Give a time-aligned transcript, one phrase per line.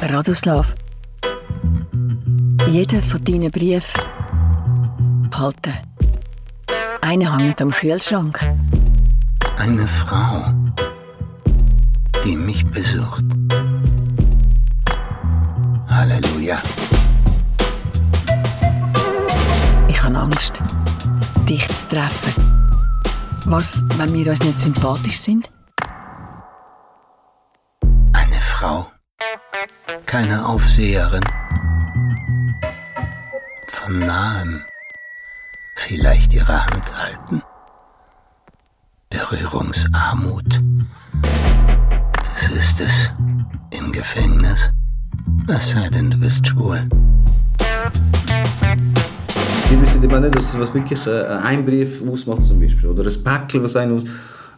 [0.00, 0.74] Radoslav,
[2.68, 4.00] jeder von deinen Briefen
[5.28, 5.74] behalten.
[7.02, 8.40] Einer hängt am Kühlschrank.
[9.58, 10.52] Eine Frau,
[12.24, 13.24] die mich besucht.
[15.88, 16.58] Halleluja.
[19.88, 20.62] Ich habe Angst,
[21.48, 22.34] dich zu treffen.
[23.44, 25.50] Was, wenn wir uns nicht sympathisch sind?
[30.18, 31.20] Keine Aufseherin.
[33.68, 34.62] Von nahem
[35.74, 37.42] vielleicht ihre Hand halten.
[39.10, 40.62] Berührungsarmut.
[42.32, 43.12] Das ist es
[43.78, 44.70] im Gefängnis.
[45.48, 46.88] Es sei denn, du bist schwul.
[49.70, 52.88] Die wissen immer nicht, was wirklich äh, ein Brief ausmacht zum Beispiel.
[52.88, 54.08] Oder ein Päckchen, was einen aus, äh,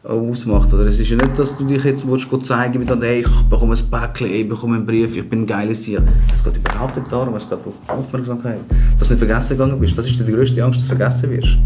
[0.08, 0.72] ausmacht.
[0.72, 3.74] Oder es ist ja nicht, dass du dich jetzt willst, zeigen willst, hey, ich bekomme
[3.74, 6.02] ein Päckchen, ich bekomme einen Brief, ich bin ein geiles Tier.
[6.32, 8.60] Es geht überhaupt nicht darum, es geht um Aufmerksamkeit.
[8.98, 9.96] Dass du nicht vergessen gegangen bist.
[9.96, 11.58] Das ist die größte Angst, dass du vergessen wirst.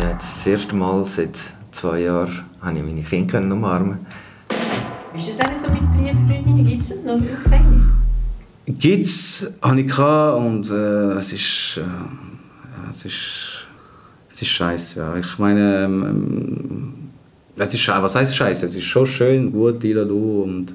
[0.00, 1.38] Ja, das erste Mal seit
[1.70, 3.98] zwei Jahren habe ich meine Kinder umarmen
[5.12, 6.66] Wie ist das eigentlich so mit Brieffreundinnen?
[6.66, 7.82] Gibt es das noch im Gefängnis?
[8.66, 13.66] Gibt's, habe ich gehabt und äh, es ist, äh, es ist,
[14.32, 15.00] es ist scheiße.
[15.00, 15.16] Ja.
[15.16, 17.01] Ich meine, ähm,
[17.62, 18.02] es ist scheiße.
[18.02, 18.66] Was heißt scheiße?
[18.66, 20.74] Es ist schon schön, gut, du und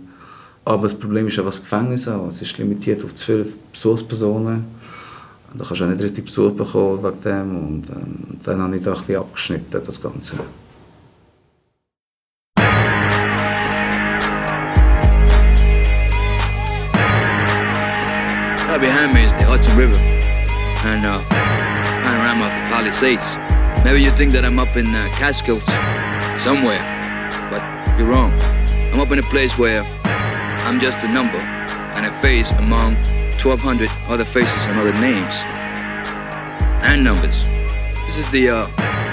[0.68, 2.28] aber das Problem ist ja, das Gefängnis auch.
[2.28, 4.66] Es ist limitiert auf zwölf Besuchspersonen.
[5.54, 7.58] Da kannst du auch nicht richtig Besuch bekommen wegen dem.
[7.58, 10.36] Und ähm, dann habe ich da ein bisschen abgeschnitten, das Ganze.
[18.68, 19.98] Right behind me is the Hudson River
[20.84, 21.22] and uh,
[22.04, 23.26] panorama of the Palisades.
[23.86, 25.64] Maybe you think that I'm up in uh, Catskills
[26.48, 26.80] somewhere,
[27.52, 27.62] but
[28.00, 28.32] you're wrong.
[28.94, 29.82] I'm up in a place where
[30.66, 31.40] I'm just a number
[31.98, 32.96] and a face among
[33.44, 35.28] 1,200 other faces and other names
[36.88, 37.44] and numbers.
[38.08, 38.70] This is the uh,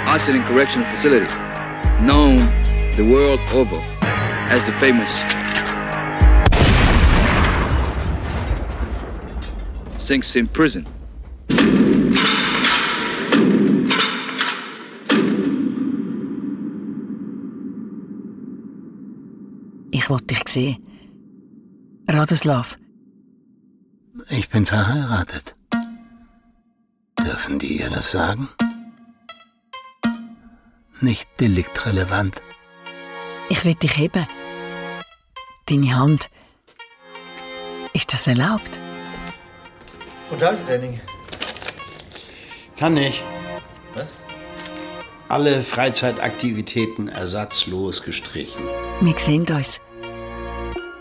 [0.06, 1.27] Arsenal Correctional Facility,
[2.06, 2.37] known
[2.95, 3.81] the world over
[4.55, 5.11] as the famous
[9.99, 10.94] Sing Sing Prison.
[20.15, 20.79] Wollte dich sehen.
[22.09, 22.79] Radoslav,
[24.29, 25.57] Ich bin verheiratet.
[27.19, 28.49] Dürfen die ihr das sagen?
[31.01, 32.41] Nicht deliktrelevant.
[33.49, 34.27] ich will dich heben.
[35.67, 36.31] Deine Hand.
[37.93, 38.81] Ist das erlaubt?
[40.31, 41.01] Und Training.
[42.77, 43.23] Kann nicht.
[43.95, 44.11] Was?
[45.29, 48.63] Alle Freizeitaktivitäten ersatzlos gestrichen.
[49.01, 49.81] Wir sehen uns.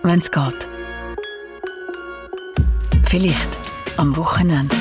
[0.06, 0.68] Wenn es geht.
[3.06, 3.58] Vielleicht
[3.96, 4.76] am Wochenende.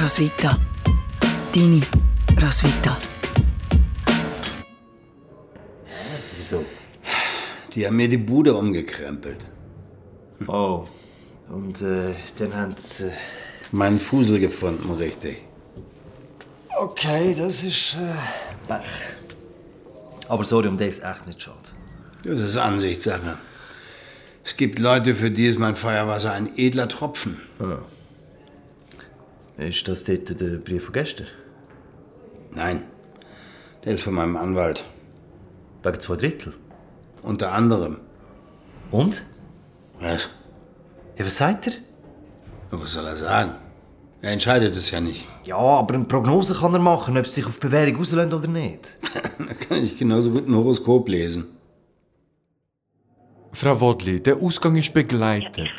[0.00, 0.56] Roswitha.
[1.54, 1.82] Deine
[2.42, 2.96] Roswitha.
[6.34, 6.64] Wieso?
[7.74, 9.44] Die haben mir die Bude umgekrempelt.
[10.46, 10.86] Oh.
[11.50, 13.08] Und äh, dann haben sie.
[13.08, 13.12] Äh...
[13.72, 15.42] Meinen Fusel gefunden, richtig.
[16.78, 17.96] Okay, das ist.
[17.96, 18.80] Äh, Pech.
[20.26, 21.68] Aber sorry, um das ist echt nicht schade.
[22.24, 23.36] Das ist Ansichtssache.
[24.48, 27.38] Es gibt Leute, für die ist mein Feuerwasser ein edler Tropfen.
[27.60, 27.82] Ah.
[29.62, 31.26] Ist das dort der Brief von gestern?
[32.52, 32.82] Nein,
[33.84, 34.84] der ist von meinem Anwalt.
[35.82, 36.54] Wegen zwei Drittel?
[37.20, 37.98] Unter anderem.
[38.90, 39.22] Und?
[40.00, 40.30] Was?
[41.18, 41.74] Ja, was sagt er?
[42.70, 43.52] Was soll er sagen?
[44.22, 45.26] Er entscheidet es ja nicht.
[45.44, 48.96] Ja, aber eine Prognose kann er machen, ob es sich auf Bewährung auslässt oder nicht.
[49.38, 51.57] da kann ich genauso gut ein Horoskop lesen.
[53.52, 55.70] Frau Wodli, der Ausgang ist begleitet.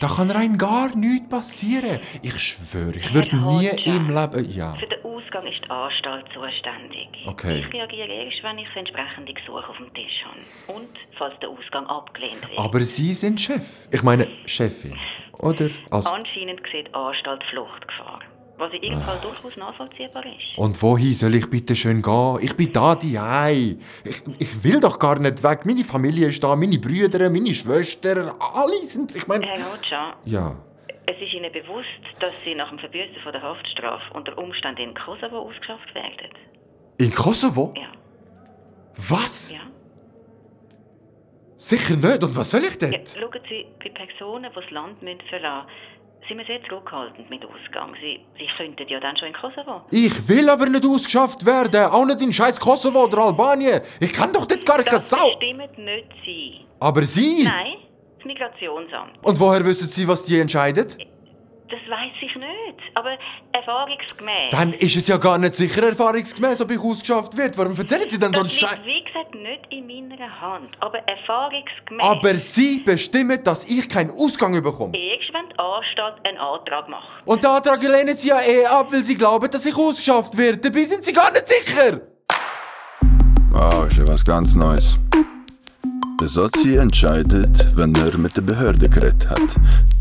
[0.00, 1.98] Da kann rein gar nichts passieren.
[2.22, 4.50] Ich schwöre, ich würde nie im Leben.
[4.50, 4.74] Ja.
[4.74, 7.08] Für den Ausgang ist die Anstalt zuständig.
[7.26, 7.60] Okay.
[7.60, 10.76] Ich reagiere erst, wenn ich das entsprechende Gesuch auf dem Tisch habe.
[10.78, 12.58] Und falls der Ausgang abgelehnt wird.
[12.58, 13.88] Aber Sie sind Chef.
[13.92, 14.98] Ich meine, Chefin.
[15.38, 15.68] Oder?
[15.90, 18.20] Als Anscheinend sieht die Anstalt Fluchtgefahr.
[18.58, 20.58] Was in ihrem Fall durchaus nachvollziehbar ist.
[20.58, 22.38] Und wohin soll ich bitte schön gehen?
[22.42, 23.16] Ich bin da die
[24.04, 25.64] Ich, ich will doch gar nicht weg.
[25.64, 29.14] Meine Familie ist da, meine Brüder, meine Schwester, alle sind.
[29.14, 29.46] Ich meine.
[29.46, 30.56] Herr Rocha, Ja.
[31.06, 31.86] es ist Ihnen bewusst,
[32.20, 36.30] dass Sie nach dem Verbüßen von der Haftstrafe unter Umständen in Kosovo ausgeschafft werden.
[36.98, 37.72] In Kosovo?
[37.76, 37.92] Ja.
[39.08, 39.52] Was?
[39.52, 39.60] Ja.
[41.56, 42.22] Sicher nicht.
[42.24, 42.88] Und was soll ich ja.
[42.90, 43.08] dort?
[43.18, 47.94] Schauen Sie, bei Personen, die das Land verlassen müssen, Sie müssen jetzt zurückhaltend mit Ausgang.
[48.00, 49.82] Sie, Sie könnten ja dann schon in Kosovo.
[49.90, 53.80] Ich will aber nicht ausgeschafft werden, auch nicht in scheiß Kosovo oder Albanien.
[54.00, 55.30] Ich kann doch dort gar keine Das Sau.
[55.38, 56.60] bestimmt nicht Sie.
[56.80, 57.44] Aber Sie?
[57.44, 57.76] Nein,
[58.18, 59.12] das Migrationsamt.
[59.22, 60.98] Und woher wissen Sie, was die entscheidet?
[61.70, 62.78] Das weiß ich nicht.
[62.94, 63.10] Aber
[63.52, 64.50] erfahrungsgemäß.
[64.50, 67.58] Dann ist es ja gar nicht sicher erfahrungsgemäß, ob ich ausgeschafft wird.
[67.58, 68.78] Warum erzählen Sie denn so einen Scheiß?
[68.84, 70.70] liegt, wie gesagt, nicht in meiner Hand.
[70.80, 72.02] Aber erfahrungsgemäß.
[72.02, 74.96] Aber Sie bestimmen, dass ich keinen Ausgang bekomme.
[74.96, 77.26] Erst wenn die Anstalt einen Antrag macht.
[77.26, 80.58] Und den Antrag lehnen Sie ja eh ab, weil Sie glauben, dass ich ausgeschafft werde.
[80.58, 82.00] Dabei sind Sie gar nicht sicher.
[83.50, 84.98] Wow, ist ja was ganz Neues.
[86.20, 89.54] Der Sozi entscheidet, wenn er mit der Behörde geredet hat.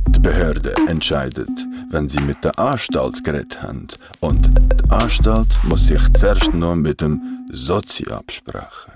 [0.07, 1.49] Die Behörde entscheidet,
[1.91, 3.87] wenn sie mit der Anstalt geredet haben.
[4.19, 7.21] Und die Anstalt muss sich zuerst noch mit dem
[7.51, 8.93] Sozi absprechen.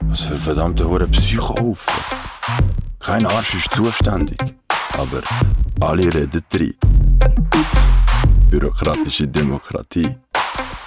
[0.00, 1.76] Was für verdammte hure Psycho
[2.98, 4.42] Kein Arsch ist zuständig,
[4.94, 5.22] aber
[5.80, 6.74] alle reden drin.
[8.50, 10.16] Bürokratische Demokratie.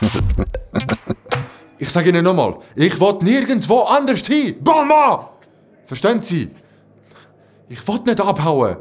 [1.80, 4.58] Ich sage Ihnen nochmal, ich will nirgendwo anders hin.
[4.64, 5.30] Balma!
[5.86, 6.50] Verstehen Sie?
[7.70, 8.78] Ich will nicht abhauen.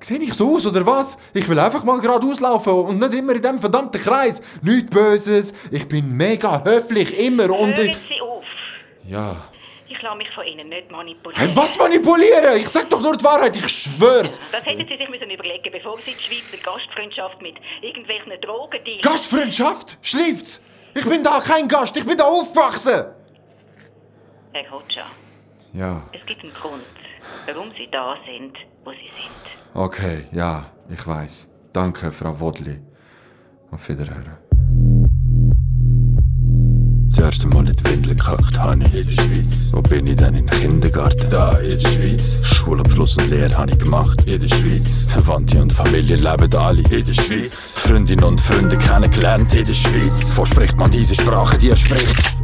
[0.00, 1.16] Sehe ich so aus, oder was?
[1.32, 4.42] Ich will einfach mal geradeaus laufen und nicht immer in diesem verdammten Kreis.
[4.62, 5.54] Nichts Böses.
[5.70, 7.96] Ich bin mega höflich, immer und ich...
[7.96, 8.44] Sie auf.
[9.08, 9.48] Ja.
[9.88, 11.46] Ich lasse mich von Ihnen nicht manipulieren.
[11.46, 12.58] Hey, was manipulieren?
[12.58, 14.38] Ich sag doch nur die Wahrheit, ich schwör's.
[14.52, 19.00] Das hätten Sie sich müssen überlegen bevor Sie die Schweizer Gastfreundschaft mit irgendwelchen Drogen dealen.
[19.00, 19.96] Gastfreundschaft?
[20.02, 20.60] Schläft's?
[20.94, 23.04] Ich bin da kein Gast, ich bin da aufgewachsen.
[24.52, 25.06] Herr Hotscha,
[25.72, 26.84] Ja, es gibt einen Grund,
[27.46, 29.44] warum Sie da sind, wo Sie sind.
[29.74, 31.48] okay, ja, ich weiß.
[31.72, 32.80] Danke, Frau Wodli.
[33.72, 34.36] Auf Wiederhören.
[37.14, 39.68] Das erste Mal in die Windel gekackt habe ich in der Schweiz.
[39.70, 41.30] Wo bin ich dann in den Kindergarten?
[41.30, 42.44] Da, in der Schweiz.
[42.44, 44.18] Schulabschluss und Lehre habe ich gemacht.
[44.26, 45.06] In der Schweiz.
[45.08, 47.74] Verwandte und Familie leben alle in der Schweiz.
[47.76, 50.32] Freundinnen und Freunde kennengelernt in der Schweiz.
[50.34, 52.34] Wo spricht man diese Sprache, die er spricht?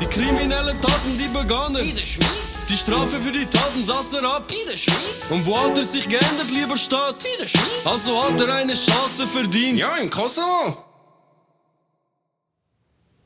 [0.00, 1.86] Die kriminellen Taten, die begannen.
[1.86, 2.66] In der Schweiz.
[2.70, 4.50] Die Strafe für die Taten saß er ab.
[4.50, 5.28] In der Schweiz.
[5.28, 7.22] Und wo hat er sich geändert, lieber Staat?
[7.24, 7.84] In der Schweiz.
[7.84, 9.80] Also hat er eine Chance verdient.
[9.80, 10.89] Ja, im Kosovo.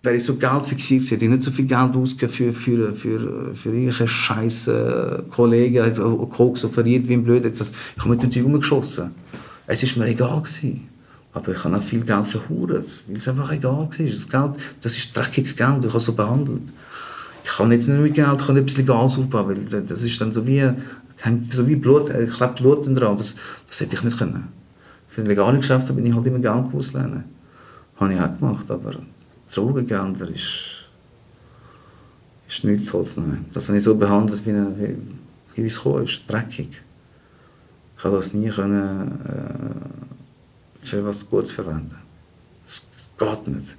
[0.04, 3.54] Wäre ich so Geld fixiert hätte ich nicht so viel Geld ausgegeben für, für, für,
[3.54, 7.44] für irgendwelche scheiß äh, Kollegen, also Koks offeriert wie ein Blöd.
[7.46, 9.10] Ich habe mit dem Zeug umgeschossen.
[9.66, 10.88] Es ist mir egal gewesen.
[11.32, 13.88] Aber ich habe auch viel Geld verhurt, weil es einfach egal war.
[13.88, 16.62] Das Geld, das ist dreckiges Geld, ich habe so behandelt.
[17.44, 20.30] Ich kann jetzt nicht mit Geld, ich kann etwas Legales aufbauen, weil das ist dann
[20.30, 20.62] so wie,
[21.50, 23.16] so wie Blut, äh, klebt Blut dran.
[23.16, 23.36] Das,
[23.68, 24.48] das hätte ich nicht können.
[25.08, 27.24] Für legale Geschäfte bin ich halt immer Geld auslehnen.
[27.96, 28.94] Habe ich auch gemacht, aber
[29.54, 30.84] Drogengelder ist,
[32.48, 33.16] ist nichts Tolles.
[33.16, 33.46] Nein.
[33.52, 34.96] Das habe ich so behandelt, wie, wie,
[35.54, 36.22] wie es gekommen ist.
[36.26, 36.82] Dreckig.
[37.96, 41.96] Ich konnte das nie können, äh, für was Gutes verwenden.
[42.64, 42.86] Es
[43.18, 43.76] geht nicht.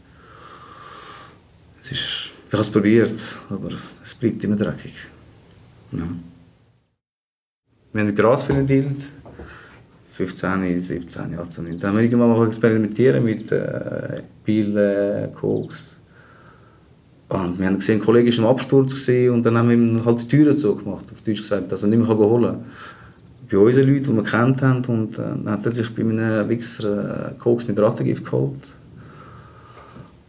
[1.79, 3.69] Es ist, ich habe es probiert, aber
[4.03, 4.93] es bleibt immer dreckig.
[5.91, 6.07] Ja.
[7.93, 9.09] Wir haben Gras verdielt.
[10.15, 11.77] 15, 17, 18.
[11.77, 15.99] Dann haben wir irgendwann mal experimentieren mit äh, Pillen, Koks.
[17.27, 20.05] Und wir haben gesehen, ein Kollege war im Absturz gewesen, und dann haben wir ihm
[20.05, 22.63] halt die Türen zugemacht, auf Deutsch gesagt, dass er nicht mehr holen kann.
[23.51, 26.47] Bei unseren Leuten, die wir kennt haben, und äh, dann hat er sich bei einem
[26.47, 28.73] Wichser äh, Koks mit Rattengift geholt.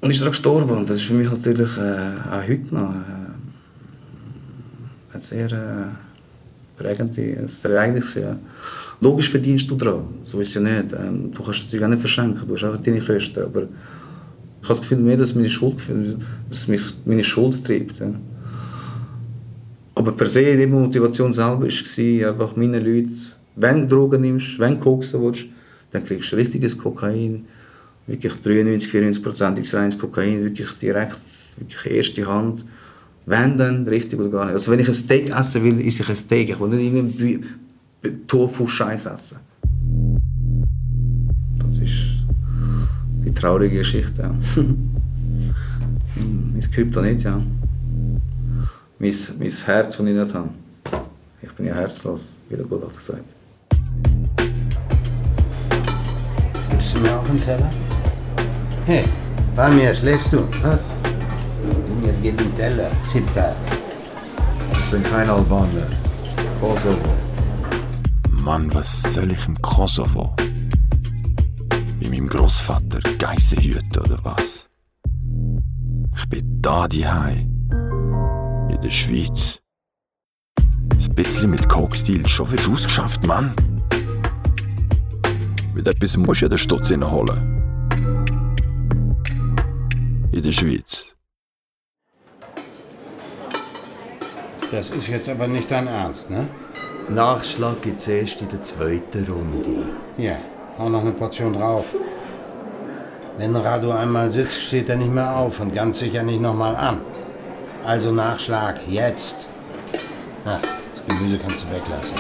[0.00, 0.76] Und ist daran gestorben.
[0.76, 3.34] Und das ist für mich natürlich äh, auch heute noch äh,
[5.14, 8.14] ein sehr äh, prägendes Ereignis.
[8.14, 8.36] Ja.
[9.00, 10.92] Logisch verdienst du daran, so ist es ja nicht.
[10.92, 13.42] Ähm, du kannst es auch nicht verschenken, du hast einfach deine Kosten.
[13.42, 15.76] Aber ich habe das Gefühl, mehr, dass, meine Schuld,
[16.48, 17.98] dass mich meine Schuld treibt.
[18.00, 18.10] Ja.
[19.94, 23.08] Aber per se, die Motivation selber war einfach meine Leute,
[23.56, 25.46] wenn du Drogen nimmst, wenn du koksen willst,
[25.90, 27.46] dann kriegst du richtiges Kokain,
[28.06, 31.18] wirklich 93, 94 Prozent reines Kokain, wirklich direkt,
[31.56, 32.64] wirklich erste Hand.
[33.24, 34.54] Wenn dann, richtig oder gar nicht.
[34.54, 36.50] Also wenn ich ein Steak essen will, esse ich ein Steak.
[36.50, 37.40] Ich will nicht irgendwie
[38.26, 39.38] Tofu-Scheiß essen.
[41.58, 42.26] Das ist
[43.24, 44.22] die traurige Geschichte.
[44.22, 44.34] Ja.
[46.16, 47.42] mein Kryptonit, ja.
[48.98, 50.48] Mein, mein Herz, das ich nicht habe.
[51.42, 53.22] Ich bin ja herzlos, wie der Gutachter sagt.
[56.70, 57.70] Gibst du mir auch einen Teller?
[58.86, 59.04] Hey,
[59.54, 60.38] bei mir schläfst du.
[60.62, 61.00] Was?
[61.02, 62.90] Du mir gib einen Teller.
[63.12, 63.54] Siebtag.
[64.72, 65.88] Ich bin kein Albaner.
[66.60, 67.25] Kosovo.
[68.46, 70.36] Mann, was soll ich im Kosovo?
[70.38, 74.68] Bei meinem Großvater Geisenhüter oder was?
[76.16, 77.04] Ich bin da die
[78.70, 79.60] In der Schweiz.
[80.90, 83.52] Das bisschen mit Coke-Stil, schon du ausgeschafft, Mann.
[85.74, 87.42] Mit etwas musst du ja den Stutz holen.
[90.30, 91.16] In der Schweiz.
[94.70, 96.48] Das ist jetzt aber nicht dein Ernst, ne?
[97.08, 99.86] Nachschlag gibt's erst in der zweiten Runde.
[100.18, 100.36] Ja,
[100.76, 101.86] hau noch eine Portion drauf.
[103.38, 107.00] Wenn Rado einmal sitzt, steht er nicht mehr auf und ganz sicher nicht nochmal an.
[107.84, 109.48] Also Nachschlag, jetzt.
[110.44, 112.18] Na, das Gemüse kannst du weglassen.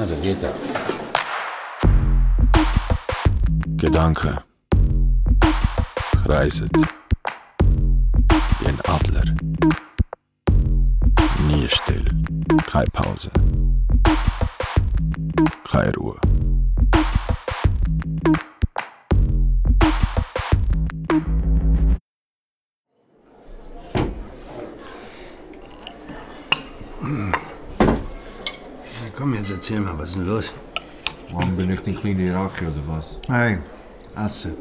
[0.00, 0.54] Also geht doch.
[3.76, 4.38] Gedanken
[6.24, 6.70] kreisen
[12.72, 13.30] keine Pause,
[15.70, 16.16] keine Ruhe.
[27.02, 27.32] Na
[29.18, 30.54] komm, jetzt erzähl mal, was ist denn los?
[31.30, 33.18] Warum bin ich die kleine Rache oder was?
[33.28, 33.62] Nein,
[34.14, 34.56] Asse.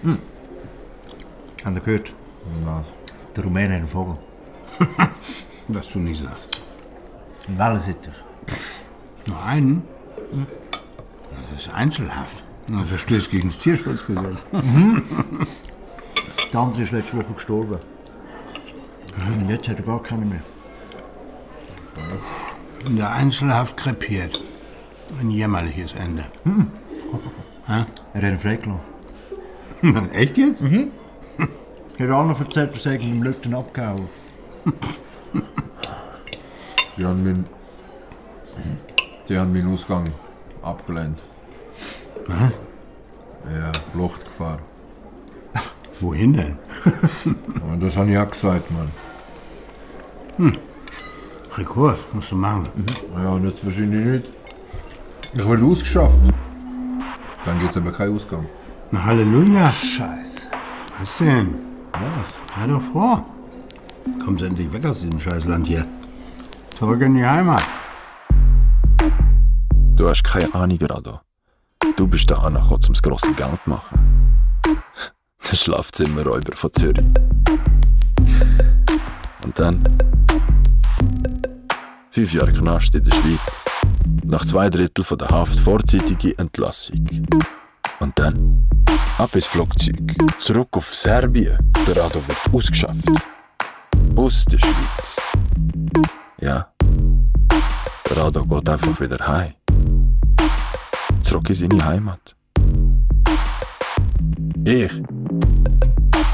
[0.00, 0.18] Hm.
[1.62, 2.14] Habt ihr gehört?
[2.64, 2.99] Was?
[3.36, 4.16] Der Rumäne hat einen Vogel.
[5.68, 6.62] Was du nicht sagst.
[7.46, 8.12] Ein Wellensitter.
[9.26, 9.82] Nur einen?
[11.52, 12.42] Das ist einzelhaft.
[12.68, 14.46] Das verstößt gegen das Tierschutzgesetz.
[16.52, 17.78] Der andere ist letzte Woche gestorben.
[19.26, 20.42] Und jetzt hat er gar keinen mehr.
[22.84, 24.42] In der Einzelhaft krepiert.
[25.20, 26.26] Ein jämmerliches Ende.
[26.44, 26.70] Hm.
[27.66, 28.80] Er hat ihn freigelassen.
[30.12, 30.62] Echt jetzt?
[30.62, 30.90] Mhm.
[32.00, 34.08] Er hat allen erzählt, er sei im Lüften abgehauen.
[36.96, 37.44] Die haben meinen.
[39.28, 40.10] Die haben meinen Ausgang
[40.62, 41.18] abgelehnt.
[42.26, 42.52] Was?
[43.52, 44.60] Ja, Fluchtgefahr.
[46.00, 46.56] Wohin denn?
[47.70, 48.90] Und das habe ich auch gesagt, Mann.
[50.38, 50.56] Hm.
[51.54, 52.66] Rekord musst du machen.
[53.14, 54.32] Ja, und jetzt wahrscheinlich nicht.
[55.34, 56.16] Ich werde ausgeschafft.
[57.44, 58.46] Dann gibt es aber keinen Ausgang.
[58.90, 59.70] Na, Halleluja.
[59.70, 60.48] Scheiße.
[60.98, 61.69] Was denn?
[61.92, 62.28] Was?
[62.56, 63.22] Sei doch froh.
[64.24, 65.86] Kommst endlich weg aus diesem Scheißland hier.
[66.78, 67.62] Zurück in die Heimat.
[69.94, 71.20] Du hast keine Ahnung, Rado.
[71.96, 74.34] Du bist da angekommen, um das grosse Geld zu machen.
[75.50, 77.04] Der Schlafzimmerräuber von Zürich.
[79.42, 79.82] Und dann?
[82.10, 83.64] Fünf Jahre Knast in der Schweiz.
[84.24, 87.06] Nach zwei Drittel von der Haft vorzeitige Entlassung.
[88.00, 88.68] Und dann?
[89.20, 90.16] Ab ins Flugzeug.
[90.38, 91.58] Zurück auf Serbien.
[91.86, 93.06] Der Rado wird ausgeschafft.
[94.16, 95.20] Aus der Schweiz.
[96.40, 96.72] Ja.
[98.08, 99.52] Der Rado geht einfach wieder heim.
[101.20, 102.34] Zurück in seine Heimat.
[104.64, 104.90] Ich.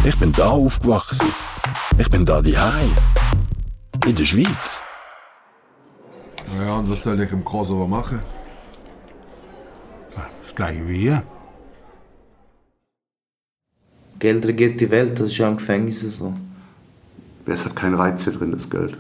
[0.05, 1.35] Ich bin da aufgewachsen.
[1.99, 2.57] Ich bin da die
[4.07, 4.85] In der Schweiz.
[6.57, 8.23] Ja, und was soll ich im Kosovo machen?
[10.15, 11.25] Das gleiche wie hier.
[14.19, 16.35] Geld regiert die Welt, das ist ja im Gefängnis so.
[17.45, 18.97] Es hat keinen Reiz hier drin, das Geld.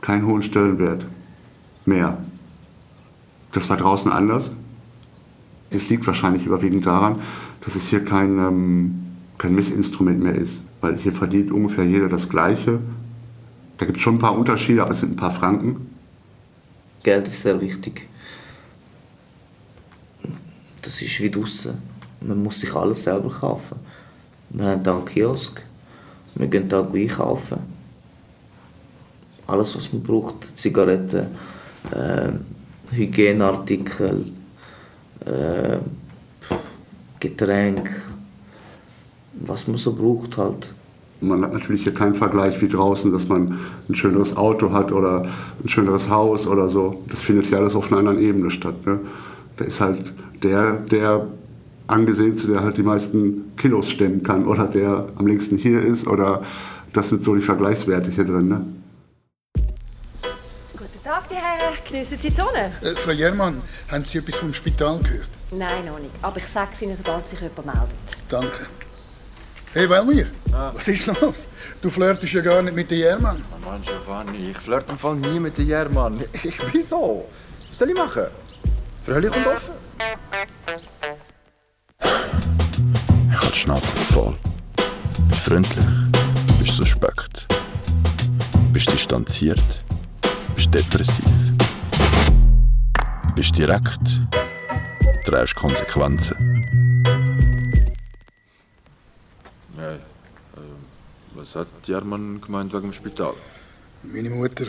[0.00, 1.04] Keinen hohen Stellenwert.
[1.84, 2.18] Mehr.
[3.52, 4.50] Das war draußen anders.
[5.70, 7.20] Es liegt wahrscheinlich überwiegend daran,
[7.60, 8.94] dass es hier kein, ähm,
[9.36, 10.60] kein Missinstrument mehr ist.
[10.80, 12.80] Weil hier verdient ungefähr jeder das Gleiche.
[13.76, 15.90] Da gibt es schon ein paar Unterschiede, aber es sind ein paar Franken.
[17.02, 18.08] Geld ist sehr wichtig.
[20.82, 21.78] Das ist wie draussen.
[22.20, 23.76] Man muss sich alles selber kaufen.
[24.50, 25.62] Wir haben hier einen Kiosk.
[26.34, 27.58] Wir gehen hier einkaufen.
[29.46, 30.56] Alles, was man braucht.
[30.56, 31.26] Zigaretten,
[31.90, 32.32] äh,
[32.92, 34.32] Hygieneartikel,
[35.24, 35.78] äh,
[37.18, 37.90] Getränke.
[39.32, 40.68] Was man so braucht halt.
[41.20, 45.28] Man hat natürlich hier keinen Vergleich wie draußen, dass man ein schöneres Auto hat oder
[45.62, 47.02] ein schöneres Haus oder so.
[47.08, 48.86] Das findet hier alles auf einer anderen Ebene statt.
[48.86, 49.00] Ne?
[49.56, 51.26] Da ist halt der, der
[51.90, 56.42] Angesehenste, der halt die meisten Kilos stemmen kann oder der am längsten hier ist oder
[56.92, 58.48] das sind so die Vergleichswerte hier drin.
[58.48, 58.66] Ne?
[60.72, 61.74] Guten Tag, die Herren.
[61.86, 62.72] Geniessen Sie die Sonne?
[62.82, 65.30] Äh, Frau Jermann, haben Sie etwas vom Spital gehört?
[65.50, 66.12] Nein, noch nicht.
[66.22, 67.90] Aber ich sage es Ihnen, sobald sich jemand meldet.
[68.28, 68.66] Danke.
[69.72, 71.46] Hey, Welmir, was ist los?
[71.80, 73.44] Du flirtest ja gar nicht mit der Jermann.
[73.64, 76.20] Mann, Giovanni, ich flirte im Fall nie mit der Jermann.
[76.42, 77.28] Ich bin so.
[77.68, 78.24] Was soll ich machen?
[79.04, 79.74] Fröhlich und offen.
[83.30, 84.36] Ich habe die Schnauze voll.
[85.28, 85.86] Bist freundlich,
[86.58, 87.46] bist suspekt,
[88.72, 89.84] bist distanziert,
[90.54, 91.52] bist depressiv,
[93.36, 94.00] bist direkt,
[95.24, 96.36] trägst Konsequenzen.
[99.76, 100.00] Nein,
[101.34, 103.34] Was hat Jermann gemeint wegen dem Spital?
[104.02, 104.66] Meine Mutter,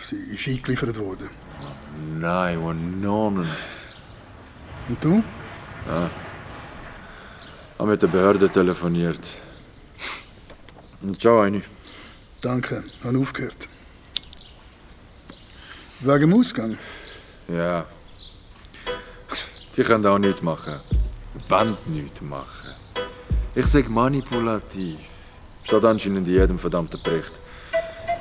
[0.00, 1.28] sie ist eingeliefert worden.
[2.18, 3.48] Nein, oh Nonnen.
[4.88, 5.22] Und du?
[5.86, 6.10] Ja.
[7.84, 9.28] Hab mit der Behörde telefoniert.
[11.02, 11.60] Und ciao, eine.
[12.40, 13.68] Danke, habe aufgehört.
[16.00, 16.78] Wegen dem Ausgang?
[17.46, 17.84] Ja.
[19.76, 20.80] Die können auch nichts machen.
[21.50, 22.70] Wollen nichts machen.
[23.54, 24.96] Ich sag manipulativ.
[25.64, 27.38] Steht anscheinend in jedem verdammten Bericht.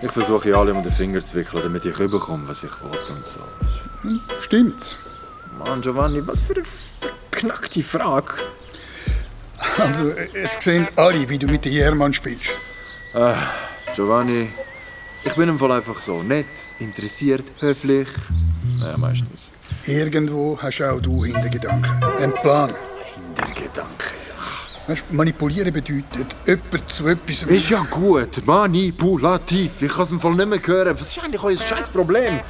[0.02, 3.26] Ich versuche alle um den Finger zu wickeln, damit ich überkomme, was ich will und
[3.26, 3.40] so.
[4.42, 4.98] Stimmt's.
[5.58, 6.66] Mann, Giovanni, was für eine
[7.32, 8.34] beknackte Frage.
[9.78, 12.56] Also, es sehen alle, wie du mit dem Hermann spielst.
[13.14, 13.34] Äh,
[13.96, 14.50] Giovanni,
[15.24, 16.46] ich bin im Fall einfach so nett,
[16.80, 18.08] interessiert, höflich.
[18.80, 19.52] Naja, meistens.
[19.86, 22.04] Irgendwo hast auch du Hintergedanken.
[22.20, 22.72] Ein Plan.
[23.14, 24.18] Hintergedanken,
[24.86, 27.44] Weißt, manipulieren bedeutet, jemand zu etwas...
[27.44, 29.82] Ist ja gut, manipulativ.
[29.82, 30.94] Ich kann es im Fall nicht mehr hören.
[31.00, 32.42] Was ist eigentlich euer scheiß Problem?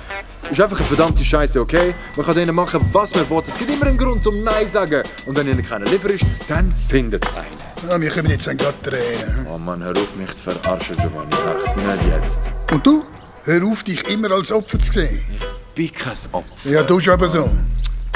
[0.50, 1.94] Ist einfach eine verdammte Scheiße, okay?
[2.16, 3.44] Man kann denen machen, was man will.
[3.46, 5.04] Es gibt immer einen Grund zum Nein sagen.
[5.28, 7.64] Und wenn ihnen keiner liefer ist, dann findet es einen.
[7.88, 9.46] Ja, wir kommen jetzt gerade Tränen.
[9.48, 11.36] Oh Mann, hör auf mich zu verarschen, Giovanni.
[11.56, 12.40] Echt nicht jetzt.
[12.72, 13.04] Und du?
[13.44, 15.24] Hör auf, dich immer als Opfer zu sehen.
[15.30, 16.70] Ich bin kein Opfer.
[16.70, 17.48] Ja, du bist aber so.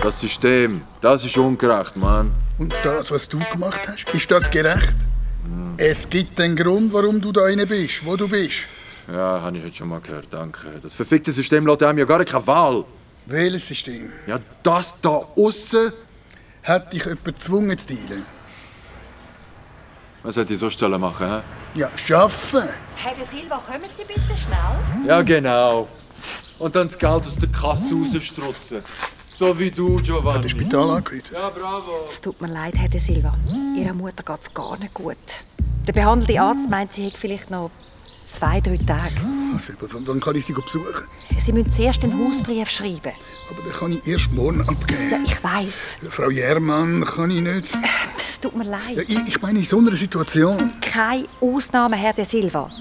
[0.01, 2.31] Das System, das ist ungerecht, Mann.
[2.59, 4.95] Und das, was du gemacht hast, ist das gerecht?
[5.77, 8.57] Es gibt einen Grund, warum du da rein bist, wo du bist.
[9.11, 10.79] Ja, habe ich heute schon mal gehört, danke.
[10.81, 12.85] Das verfickte System lässt einem ja gar keine Wahl.
[13.25, 14.11] Welches System?
[14.27, 15.91] Ja, das da aussen.
[16.63, 18.25] Hat dich jemand gezwungen zu dealen?
[20.23, 21.41] Was hätte ich so stellen machen, hä?
[21.79, 22.69] Ja, schaffen.
[22.95, 25.07] Herr Silva, kommen Sie bitte schnell?
[25.07, 25.87] Ja, genau.
[26.59, 28.81] Und dann das Geld aus der Kasse rausstrutzen.
[29.37, 30.37] So wie du, Giovanni.
[30.37, 31.21] Hat das Spital angerufen?
[31.31, 32.07] Ja, bravo.
[32.09, 33.35] Es tut mir leid, Herr de Silva.
[33.77, 35.15] Ihrer Mutter geht es gar nicht gut.
[35.87, 37.69] Der behandelte Arzt meint, sie hätte vielleicht noch
[38.25, 39.13] zwei, drei Tage.
[39.53, 41.05] Also, wann wann kann ich sie besuchen?
[41.39, 43.13] Sie müssen zuerst einen Hausbrief schreiben.
[43.51, 45.11] Aber den kann ich erst morgen abgeben.
[45.11, 45.75] Ja, ich weiß.
[46.09, 47.77] Frau Jermann kann ich nicht.
[48.27, 48.95] Es tut mir leid.
[48.95, 50.73] Ja, ich, ich meine, in so einer Situation.
[50.81, 52.71] Keine Ausnahme, Herr de Silva.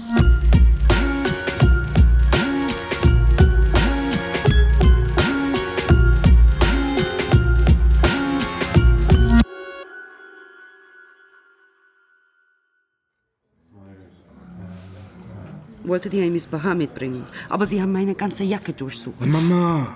[15.87, 17.23] Wollte die Miss Baha mitbringen.
[17.49, 19.19] Aber sie haben meine ganze Jacke durchsucht.
[19.21, 19.95] Mama,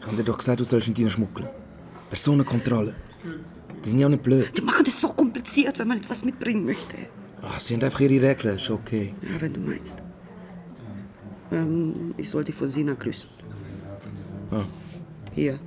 [0.00, 1.48] ich habe dir doch gesagt, du sollst deinen schmuggeln.
[2.08, 2.94] Personenkontrolle.
[3.84, 4.56] Die sind ja auch nicht blöd.
[4.56, 6.96] Die machen das so kompliziert, wenn man etwas mitbringen möchte.
[7.42, 9.14] Ach, sie haben einfach ihre Regeln, ist okay.
[9.22, 9.96] Ja, wenn du meinst.
[11.52, 13.30] Ähm, ich soll die von Sina grüßen.
[14.50, 14.64] Ah.
[15.34, 15.58] Hier.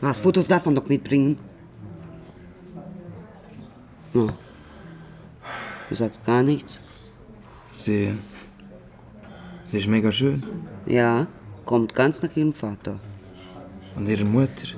[0.00, 1.38] Was, Fotos darf man doch mitbringen?
[4.14, 4.28] Oh.
[5.88, 6.80] Du sagst gar nichts?
[7.88, 8.12] Sie.
[9.64, 10.42] Sie ist mega schön.
[10.84, 11.26] Ja,
[11.64, 13.00] kommt ganz nach ihrem Vater.
[13.96, 14.68] Und ihre Mutter.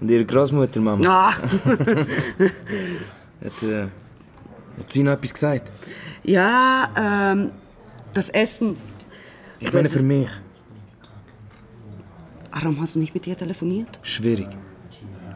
[0.00, 1.04] Und ihre Großmutter, Mama.
[1.04, 1.32] Ah.
[3.44, 3.88] hat, äh,
[4.78, 5.72] hat sie noch etwas gesagt?
[6.22, 6.52] Ja,
[6.96, 7.50] ähm,
[8.12, 8.76] das Essen.
[9.58, 10.30] Ich meine für mich.
[12.52, 13.98] Warum hast du nicht mit ihr telefoniert?
[14.02, 14.46] Schwierig.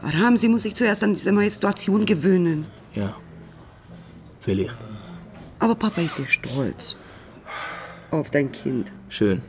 [0.03, 2.65] Aram, sie muss sich zuerst an diese neue Situation gewöhnen.
[2.95, 3.13] Ja.
[4.39, 4.88] Vielleicht.
[5.59, 6.95] Aber Papa ist sehr stolz.
[8.11, 8.91] Auf dein Kind.
[9.09, 9.41] Schön.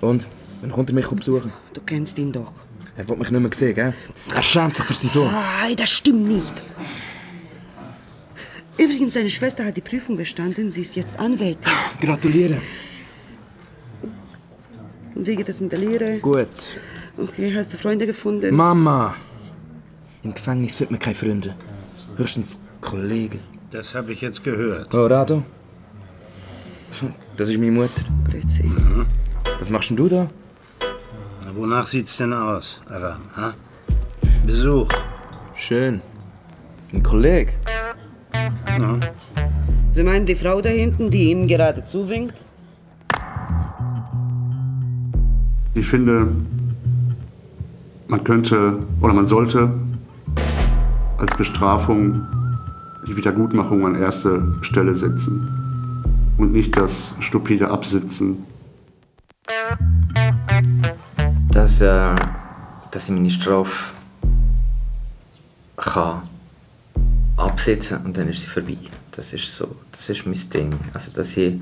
[0.00, 0.26] Und?
[0.60, 1.52] Wann kommt er mich besuchen?
[1.74, 2.52] Du kennst ihn doch.
[2.96, 3.94] Er will mich nicht mehr sehen, gell?
[4.34, 5.32] Er schämt sich für seinen Sohn.
[5.32, 6.62] Nein, das stimmt nicht.
[8.78, 10.70] Übrigens, seine Schwester hat die Prüfung bestanden.
[10.70, 11.70] Sie ist jetzt Anwältin.
[12.00, 12.60] Gratuliere.
[15.14, 16.18] Und wie geht es mit der Lehre?
[16.18, 16.78] Gut.
[17.18, 18.54] Okay, hast du Freunde gefunden?
[18.54, 19.14] Mama!
[20.22, 21.54] Im Gefängnis findet man keine Freunde.
[22.16, 23.40] Höchstens Kollegen.
[23.72, 24.92] Das habe ich jetzt gehört.
[24.94, 25.42] Oh, Rado.
[27.38, 28.04] Das ist meine Mutter.
[28.30, 28.64] Grüezi.
[28.64, 29.06] Mhm.
[29.58, 30.28] Was machst denn du da?
[31.42, 33.22] Na, wonach sieht's denn aus, Aram?
[33.34, 33.54] Ha?
[34.44, 34.88] Besuch.
[35.56, 36.02] Schön.
[36.92, 37.52] Ein Kollege.
[38.34, 39.00] Ja.
[39.90, 42.34] Sie meinen die Frau da hinten, die ihm gerade zuwinkt?
[45.72, 46.28] Ich finde,
[48.08, 49.72] man könnte oder man sollte
[51.16, 52.26] als Bestrafung
[53.06, 58.44] die Wiedergutmachung an erste Stelle setzen und nicht das stupide Absitzen.
[61.50, 62.14] Dass, äh,
[62.90, 63.92] dass ich meine Strafe
[65.76, 66.22] kann
[67.36, 68.78] absitzen und dann ist sie vorbei.
[69.10, 70.72] Das ist so, das ist mein Ding.
[70.94, 71.60] Also, dass ich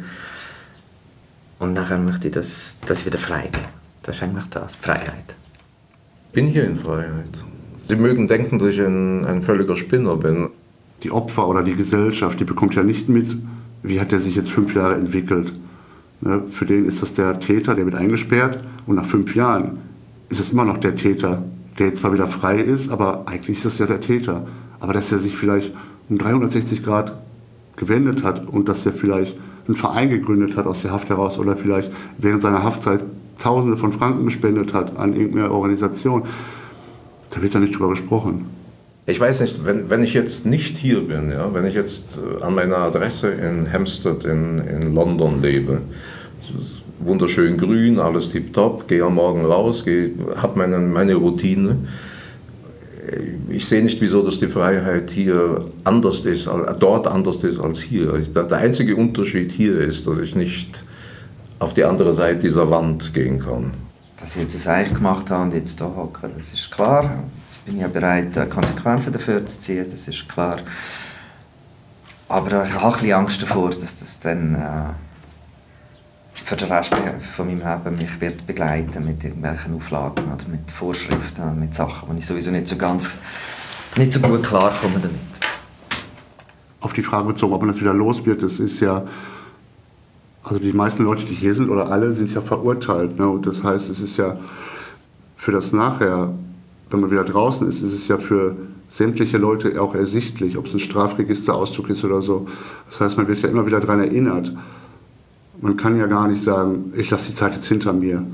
[1.58, 3.62] und nachher möchte ich, dass, dass ich wieder frei bin.
[4.02, 5.34] Das ist eigentlich das, Freiheit.
[6.32, 7.44] bin hier in Freiheit.
[7.86, 10.48] Sie mögen denken, dass ich ein, ein völliger Spinner bin,
[11.02, 13.36] die Opfer oder die Gesellschaft, die bekommt ja nicht mit,
[13.82, 15.52] wie hat er sich jetzt fünf Jahre entwickelt.
[16.20, 16.42] Ne?
[16.50, 19.78] Für den ist das der Täter, der wird eingesperrt und nach fünf Jahren
[20.28, 21.42] ist es immer noch der Täter,
[21.78, 24.46] der jetzt zwar wieder frei ist, aber eigentlich ist es ja der Täter.
[24.78, 25.72] Aber dass er sich vielleicht
[26.08, 27.12] um 360 Grad
[27.76, 29.36] gewendet hat und dass er vielleicht
[29.66, 33.00] einen Verein gegründet hat aus der Haft heraus oder vielleicht während seiner Haftzeit
[33.38, 36.24] Tausende von Franken gespendet hat an irgendeine Organisation,
[37.30, 38.44] da wird da nicht drüber gesprochen.
[39.10, 42.44] Ich weiß nicht, wenn, wenn ich jetzt nicht hier bin, ja, wenn ich jetzt äh,
[42.44, 45.80] an meiner Adresse in Hampstead in, in London lebe,
[47.00, 49.84] wunderschön grün, alles tipptopp, gehe am Morgen raus,
[50.36, 51.76] habe meine, meine Routine.
[53.48, 58.12] Ich sehe nicht, wieso dass die Freiheit hier anders ist, dort anders ist als hier.
[58.12, 60.84] Der einzige Unterschied hier ist, dass ich nicht
[61.58, 63.72] auf die andere Seite dieser Wand gehen kann.
[64.20, 67.24] Dass ich jetzt das Eich gemacht habe und jetzt hier hocke, das ist klar.
[67.60, 70.56] Ich bin ja bereit, äh, Konsequenzen dafür zu ziehen, das ist klar.
[72.26, 74.92] Aber ich habe ein bisschen Angst davor, dass das dann äh,
[76.32, 76.94] für den Rest
[77.36, 82.14] von meinem Leben mich wird begleiten mit irgendwelchen Auflagen oder mit Vorschriften mit Sachen, wo
[82.16, 83.18] ich sowieso nicht so ganz,
[83.96, 85.20] nicht so gut klarkomme damit.
[86.80, 89.04] Auf die Frage bezogen, ob man das wieder los wird, das ist ja,
[90.42, 93.18] also die meisten Leute, die hier sind oder alle, sind ja verurteilt.
[93.18, 93.28] Ne?
[93.28, 94.38] Und das heißt, es ist ja
[95.36, 96.32] für das Nachher,
[96.90, 98.56] wenn man wieder draußen ist, ist es ja für
[98.88, 102.48] sämtliche Leute auch ersichtlich, ob es ein Strafregisterauszug ist oder so.
[102.88, 104.52] Das heißt, man wird ja immer wieder daran erinnert.
[105.60, 108.26] Man kann ja gar nicht sagen, ich lasse die Zeit jetzt hinter mir.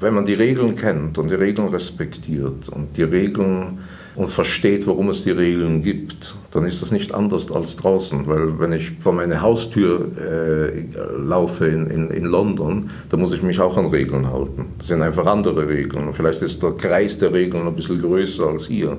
[0.00, 3.78] Wenn man die Regeln kennt und die Regeln respektiert und die Regeln
[4.20, 8.26] und versteht, warum es die Regeln gibt, dann ist das nicht anders als draußen.
[8.26, 10.84] Weil wenn ich vor meine Haustür äh,
[11.16, 14.66] laufe in, in, in London, dann muss ich mich auch an Regeln halten.
[14.76, 16.12] Das sind einfach andere Regeln.
[16.12, 18.98] Vielleicht ist der Kreis der Regeln ein bisschen größer als hier.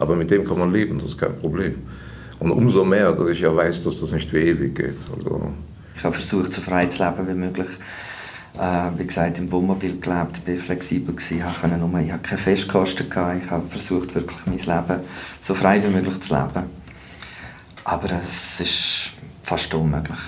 [0.00, 1.76] Aber mit dem kann man leben, das ist kein Problem.
[2.40, 4.96] Und umso mehr, dass ich ja weiß, dass das nicht wie ewig geht.
[5.16, 5.52] Also,
[5.96, 7.68] ich habe versucht, so frei zu leben wie möglich.
[8.58, 13.10] Äh, wie gesagt, im Wohnmobil gelebt, bin flexibel gewesen, habe nur, ich hatte keine Festkosten
[13.10, 13.42] gehabt.
[13.44, 15.00] Ich habe versucht, wirklich mein Leben
[15.40, 16.64] so frei wie möglich zu leben.
[17.84, 20.18] Aber es ist fast unmöglich,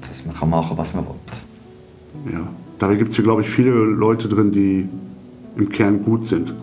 [0.00, 2.32] dass man machen kann, was man will.
[2.32, 2.40] Ja,
[2.78, 4.88] dabei gibt es glaube ich, viele Leute drin, die
[5.56, 6.54] im Kern gut sind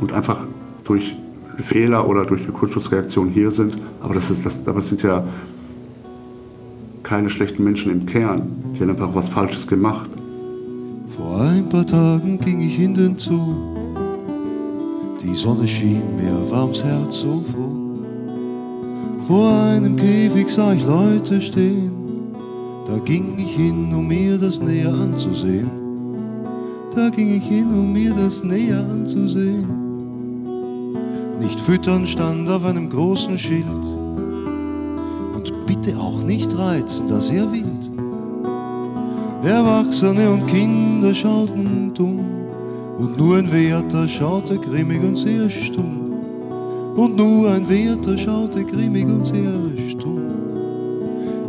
[0.00, 0.40] und einfach
[0.84, 1.16] durch
[1.58, 3.78] Fehler oder durch eine Kurzschutzreaktion hier sind.
[4.00, 5.24] Aber das, ist, das, das sind ja
[7.08, 8.42] keine schlechten Menschen im Kern.
[8.74, 10.10] Die haben einfach was Falsches gemacht.
[11.08, 13.54] Vor ein paar Tagen ging ich in den Zoo.
[15.22, 17.72] Die Sonne schien mir warms Herz so froh.
[19.26, 21.92] Vor einem Käfig sah ich Leute stehen.
[22.86, 25.70] Da ging ich hin, um mir das näher anzusehen.
[26.94, 29.66] Da ging ich hin, um mir das näher anzusehen.
[31.40, 33.97] Nicht füttern stand auf einem großen Schild
[35.80, 37.90] bitte auch nicht reizen, das er wild.
[39.42, 42.24] Erwachsene und Kinder schauten dumm,
[42.98, 46.12] und nur ein Wärter schaute grimmig und sehr stumm.
[46.96, 49.52] Und nur ein Wärter schaute grimmig und sehr
[49.88, 50.20] stumm.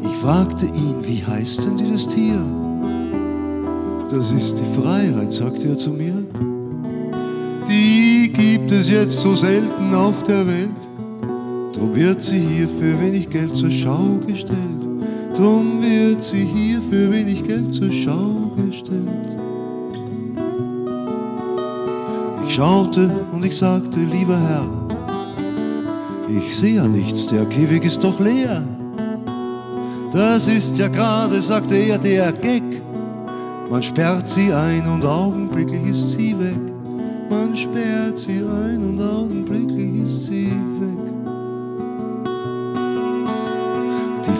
[0.04, 2.40] Ich fragte ihn, wie heißt denn dieses Tier?
[4.12, 6.14] Das ist die Freiheit, sagte er zu mir.
[7.68, 10.89] Die gibt es jetzt so selten auf der Welt.
[12.00, 14.88] Wird sie hier für wenig Geld zur Schau gestellt.
[15.36, 19.36] Drum wird sie hier für wenig Geld zur Schau gestellt.
[22.48, 24.70] Ich schaute und ich sagte, lieber Herr,
[26.30, 28.64] ich sehe ja nichts, der Käfig ist doch leer.
[30.14, 32.64] Das ist ja gerade, sagte er, der Gag.
[33.70, 36.62] Man sperrt sie ein und augenblicklich ist sie weg.
[37.30, 39.69] Man sperrt sie ein und augenblicklich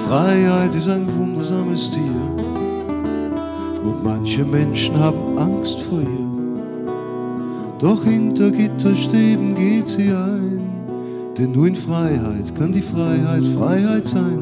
[0.10, 2.02] Freiheit ist ein wundersames Tier
[3.84, 6.88] und manche Menschen haben Angst vor ihr.
[7.78, 10.64] Doch hinter Gitterstäben geht sie ein,
[11.38, 14.40] denn nur in Freiheit kann die Freiheit Freiheit sein.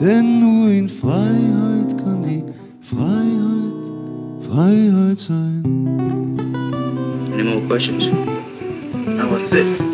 [0.00, 2.42] Denn nur in Freiheit kann die
[2.80, 6.38] Freiheit Freiheit sein.
[7.34, 8.06] Any more questions?
[9.04, 9.87] That was it.